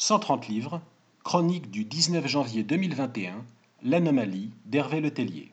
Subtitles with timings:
[0.00, 0.80] 130 livres,
[1.24, 3.44] chronique du 19 janvier 2021,
[3.82, 5.50] l'anomalie d'Hervé Letellier.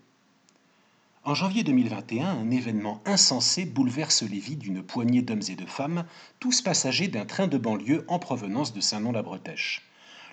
[1.23, 6.05] En janvier 2021, un événement insensé bouleverse les vies d'une poignée d'hommes et de femmes,
[6.39, 9.81] tous passagers d'un train de banlieue en provenance de Saint-Nom-la-Bretèche.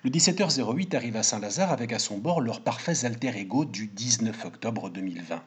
[0.04, 4.44] Le 17h08 arrive à Saint-Lazare avec à son bord leurs parfaits alter ego du 19
[4.44, 5.42] octobre 2020.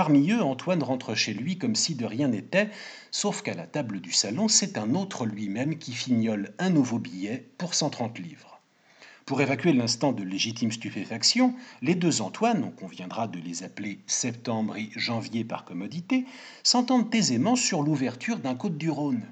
[0.00, 2.70] Parmi eux, Antoine rentre chez lui comme si de rien n'était,
[3.10, 7.50] sauf qu'à la table du salon, c'est un autre lui-même qui fignole un nouveau billet
[7.58, 8.62] pour 130 livres.
[9.26, 14.78] Pour évacuer l'instant de légitime stupéfaction, les deux Antoine, on conviendra de les appeler septembre
[14.78, 16.24] et janvier par commodité,
[16.62, 19.26] s'entendent aisément sur l'ouverture d'un côte du Rhône.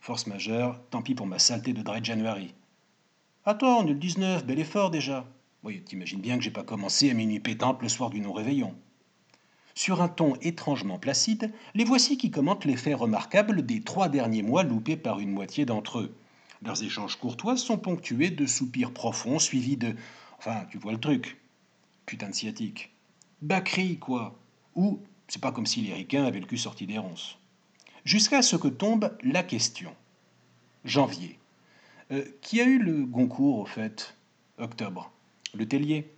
[0.00, 2.52] Force majeure, tant pis pour ma saleté de Dry January.
[3.46, 5.24] Attends, on est le 19, bel effort déjà.
[5.62, 8.74] Oui, t'imagines bien que j'ai pas commencé à minuit pétante le soir du non-réveillon.
[9.74, 14.42] Sur un ton étrangement placide, les voici qui commentent les faits remarquables des trois derniers
[14.42, 16.14] mois loupés par une moitié d'entre eux.
[16.62, 19.94] Leurs échanges courtois sont ponctués de soupirs profonds suivis de
[20.38, 21.38] Enfin, tu vois le truc.
[22.06, 22.92] Putain de sciatique.
[23.42, 24.38] Bacri, quoi.
[24.74, 27.38] Ou c'est pas comme si les ricains avaient le cul sorti des ronces.
[28.04, 29.94] Jusqu'à ce que tombe la question.
[30.84, 31.38] Janvier.
[32.12, 34.14] Euh, qui a eu le Goncourt, au fait?
[34.58, 35.10] Octobre.
[35.54, 36.10] Le Tellier.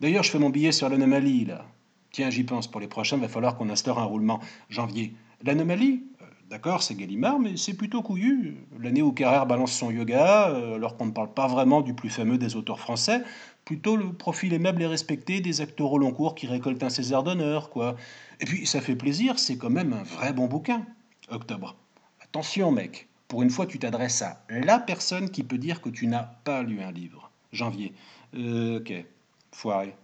[0.00, 1.66] D'ailleurs, je fais mon billet sur l'anomalie, là.
[2.14, 4.38] Tiens, j'y pense, pour les prochains, il va falloir qu'on instaure un roulement.
[4.70, 5.16] Janvier.
[5.42, 8.56] L'anomalie euh, D'accord, c'est Gallimard, mais c'est plutôt couillu.
[8.78, 12.10] L'année où Carrère balance son yoga, euh, alors qu'on ne parle pas vraiment du plus
[12.10, 13.22] fameux des auteurs français,
[13.64, 17.24] plutôt le profil aimable et respecté des acteurs au long cours qui récoltent un César
[17.24, 17.96] d'honneur, quoi.
[18.38, 20.86] Et puis, ça fait plaisir, c'est quand même un vrai bon bouquin.
[21.30, 21.74] Octobre.
[22.22, 26.06] Attention, mec, pour une fois, tu t'adresses à la personne qui peut dire que tu
[26.06, 27.32] n'as pas lu un livre.
[27.50, 27.92] Janvier.
[28.36, 29.04] Euh, ok.
[29.50, 29.96] Foiré.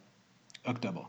[0.66, 1.08] Octobre.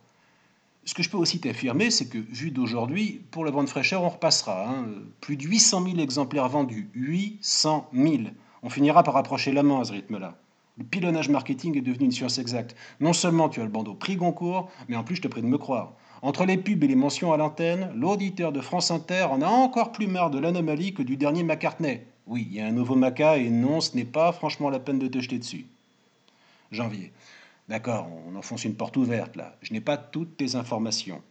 [0.83, 4.09] Ce que je peux aussi t'affirmer, c'est que, vu d'aujourd'hui, pour la bonne fraîcheur, on
[4.09, 4.67] repassera.
[4.67, 4.85] Hein.
[5.19, 6.89] Plus de 800 000 exemplaires vendus.
[6.95, 8.15] 800 000.
[8.63, 10.37] On finira par approcher la main à ce rythme-là.
[10.77, 12.75] Le pilonnage marketing est devenu une science exacte.
[12.99, 15.47] Non seulement tu as le bandeau prix Goncourt, mais en plus je te prie de
[15.47, 15.93] me croire.
[16.23, 19.91] Entre les pubs et les mentions à l'antenne, l'auditeur de France Inter en a encore
[19.91, 22.01] plus marre de l'anomalie que du dernier McCartney.
[22.27, 24.99] Oui, il y a un nouveau Maca et non, ce n'est pas franchement la peine
[24.99, 25.65] de te jeter dessus.
[26.71, 27.11] Janvier.
[27.69, 29.55] D'accord, on enfonce une porte ouverte là.
[29.61, 31.21] Je n'ai pas toutes tes informations.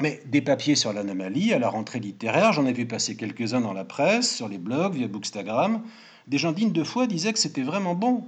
[0.00, 3.72] Mais des papiers sur l'anomalie, à la rentrée littéraire, j'en ai vu passer quelques-uns dans
[3.72, 5.82] la presse, sur les blogs, via Bookstagram.
[6.26, 8.24] Des gens dignes de foi disaient que c'était vraiment bon.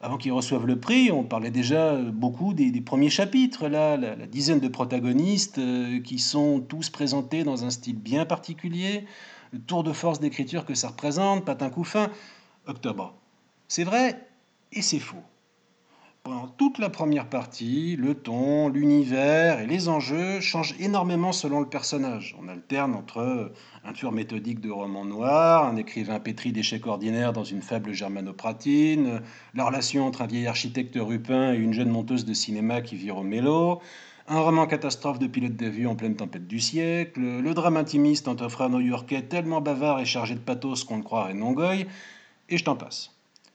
[0.00, 4.60] Avant qu'ils reçoivent le prix, on parlait déjà beaucoup des, premiers chapitres, là, la, dizaine
[4.60, 9.06] de protagonistes euh, qui sont tous présentés dans un style bien particulier,
[9.52, 12.10] le tour de force d'écriture que ça représente, patin couffin.
[12.66, 13.14] Octobre.
[13.68, 14.20] C'est vrai
[14.72, 15.22] et c'est faux.
[16.24, 21.68] Pendant toute la première partie, le ton, l'univers et les enjeux changent énormément selon le
[21.68, 22.34] personnage.
[22.40, 23.52] On alterne entre
[23.84, 29.20] un tueur méthodique de roman noir, un écrivain pétri d'échecs ordinaires dans une faible germanopratine,
[29.52, 33.18] la relation entre un vieil architecte rupin et une jeune monteuse de cinéma qui vire
[33.18, 33.82] au mélo,
[34.26, 38.48] un roman catastrophe de pilote d'avion en pleine tempête du siècle, le drame intimiste entre
[38.48, 41.86] frères new-yorkais tellement bavard et chargé de pathos qu'on le croirait non goy,
[42.48, 43.14] et je t'en passe.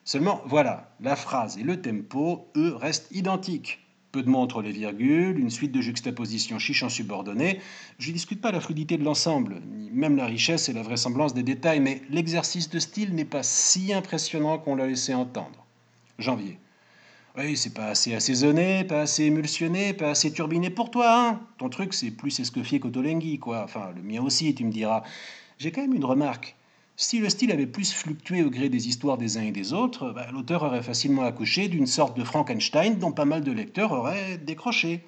[0.09, 3.78] Seulement, voilà, la phrase et le tempo, eux, restent identiques.
[4.12, 7.59] Peu de mots entre les virgules, une suite de juxtapositions chiches en subordonné.
[8.00, 11.36] Je ne discute pas la fluidité de l'ensemble, ni même la richesse et la vraisemblance
[11.36, 15.68] des détails, mais l'exercice de style n'est pas si impressionnant qu'on l'a laissé entendre.
[16.18, 16.58] Janvier.
[17.38, 21.69] Oui, c'est pas assez assaisonné, pas assez émulsionné, pas assez turbiné pour toi, hein Ton
[21.69, 23.62] truc, c'est plus escoffier qu'Otolenghi, quoi.
[23.64, 25.03] Enfin, le mien aussi, tu me diras.
[25.59, 26.56] J'ai quand même une remarque.
[27.02, 30.12] Si le style avait plus fluctué au gré des histoires des uns et des autres,
[30.12, 34.38] bah, l'auteur aurait facilement accouché d'une sorte de Frankenstein dont pas mal de lecteurs auraient
[34.38, 35.06] décroché.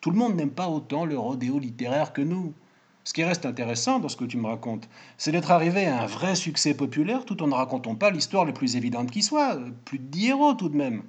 [0.00, 2.54] Tout le monde n'aime pas autant le rodéo littéraire que nous.
[3.02, 6.06] Ce qui reste intéressant dans ce que tu me racontes, c'est d'être arrivé à un
[6.06, 9.98] vrai succès populaire tout en ne racontant pas l'histoire la plus évidente qui soit, plus
[9.98, 11.02] de 10 héros tout de même.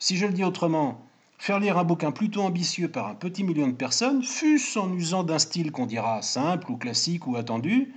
[0.00, 1.00] Si je le dis autrement,
[1.38, 5.22] faire lire un bouquin plutôt ambitieux par un petit million de personnes, fût-ce en usant
[5.22, 7.94] d'un style qu'on dira simple ou classique ou attendu,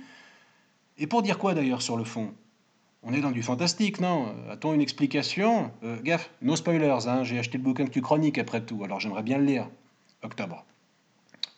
[0.98, 2.32] et pour dire quoi d'ailleurs sur le fond?
[3.02, 4.34] On est dans du fantastique, non?
[4.50, 5.70] A-t-on une explication?
[5.82, 9.00] Euh, Gaffe, no spoilers, hein, j'ai acheté le bouquin que tu chroniques après tout, alors
[9.00, 9.68] j'aimerais bien le lire.
[10.22, 10.64] Octobre.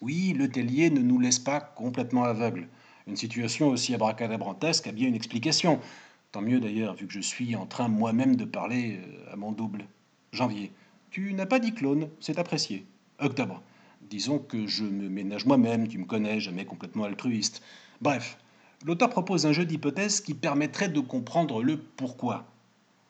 [0.01, 2.69] Oui, le tellier ne nous laisse pas complètement aveugles.
[3.07, 5.79] Une situation aussi abracadabrantesque a bien une explication.
[6.33, 9.53] Tant mieux d'ailleurs, vu que je suis en train moi-même de parler euh, à mon
[9.53, 9.87] double.
[10.33, 10.73] Janvier.
[11.11, 12.85] Tu n'as pas dit clone, c'est apprécié.
[13.21, 13.63] Octobre.
[14.03, 17.63] Disons que je me ménage moi-même, tu me connais, jamais complètement altruiste.
[18.01, 18.39] Bref,
[18.85, 22.45] l'auteur propose un jeu d'hypothèses qui permettrait de comprendre le pourquoi.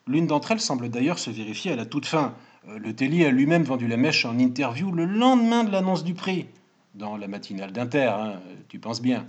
[0.06, 2.34] L'une d'entre elles semble d'ailleurs se vérifier à la toute fin.
[2.68, 6.14] Euh, le Tellier a lui-même vendu la mèche en interview le lendemain de l'annonce du
[6.14, 6.46] prix,
[6.94, 9.26] dans la matinale d'Inter, hein, tu penses bien.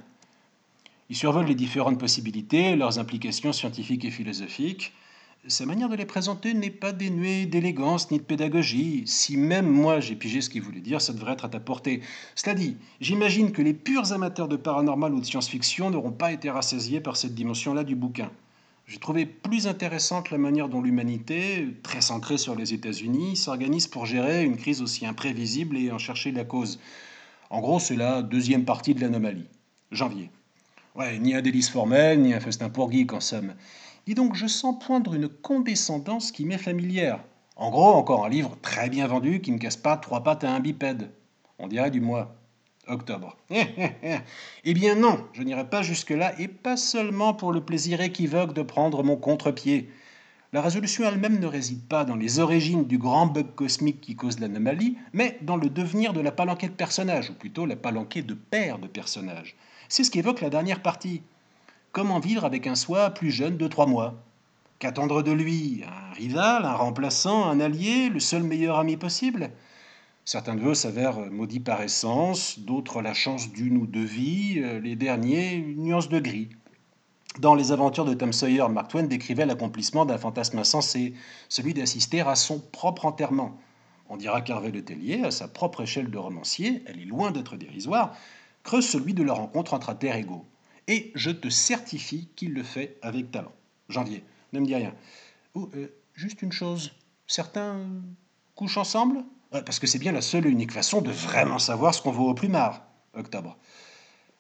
[1.10, 4.94] Il survole les différentes possibilités, leurs implications scientifiques et philosophiques.
[5.46, 9.04] Sa manière de les présenter n'est pas dénuée d'élégance ni de pédagogie.
[9.06, 12.02] Si même moi j'ai pigé ce qu'il voulait dire, ça devrait être à ta portée.
[12.36, 16.50] Cela dit, j'imagine que les purs amateurs de paranormal ou de science-fiction n'auront pas été
[16.50, 18.30] rassasiés par cette dimension-là du bouquin.
[18.88, 24.06] J'ai trouvé plus intéressante la manière dont l'humanité, très centrée sur les États-Unis, s'organise pour
[24.06, 26.80] gérer une crise aussi imprévisible et en chercher la cause.
[27.50, 29.48] En gros, c'est la deuxième partie de l'anomalie.
[29.92, 30.30] Janvier.
[30.96, 33.54] Ouais, ni un délice formel, ni un festin pour geek en somme.
[34.08, 37.20] Dis donc, je sens poindre une condescendance qui m'est familière.
[37.58, 40.52] En gros, encore un livre très bien vendu qui ne casse pas trois pattes à
[40.54, 41.12] un bipède.
[41.60, 42.34] On dirait du mois.
[42.88, 43.36] Octobre.
[43.50, 48.62] eh bien non, je n'irai pas jusque-là, et pas seulement pour le plaisir équivoque de
[48.62, 49.90] prendre mon contre-pied.
[50.54, 54.40] La résolution elle-même ne réside pas dans les origines du grand bug cosmique qui cause
[54.40, 58.36] l'anomalie, mais dans le devenir de la palanquée de personnages, ou plutôt la palanquée de
[58.36, 59.58] paires de personnages.
[59.90, 61.24] C'est ce qu'évoque la dernière partie.
[61.98, 64.14] Comment vivre avec un soi plus jeune de trois mois
[64.78, 69.50] Qu'attendre de lui Un rival, un remplaçant, un allié, le seul meilleur ami possible?
[70.24, 74.80] Certains de eux s'avèrent maudits par essence, d'autres la chance d'une ou deux vies, euh,
[74.80, 76.50] les derniers une nuance de gris.
[77.40, 81.16] Dans les aventures de Tom Sawyer, Mark Twain décrivait l'accomplissement d'un fantasme insensé,
[81.50, 83.58] celui d'assister à son propre enterrement.
[84.08, 87.58] On dira qu'Hervé Le Tellier, à sa propre échelle de romancier, elle est loin d'être
[87.58, 88.14] dérisoire,
[88.62, 90.46] creuse celui de la rencontre entre un terre égaux
[90.88, 93.52] et je te certifie qu'il le fait avec talent.
[93.90, 94.24] Janvier,
[94.54, 94.94] ne me dis rien.
[95.54, 96.94] Oh, euh, juste une chose,
[97.28, 97.80] certains
[98.56, 99.24] couchent ensemble?
[99.50, 102.30] Parce que c'est bien la seule et unique façon de vraiment savoir ce qu'on vaut
[102.30, 102.84] au plumard.
[103.14, 103.58] Octobre.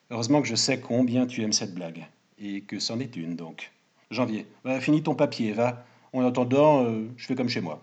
[0.09, 2.05] Heureusement que je sais combien tu aimes cette blague.
[2.39, 3.71] Et que c'en est une, donc.
[4.11, 4.45] Janvier.
[4.81, 5.85] finis ton papier, va.
[6.13, 7.81] En attendant, euh, je fais comme chez moi.